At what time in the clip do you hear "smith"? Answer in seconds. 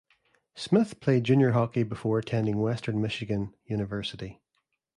0.55-0.99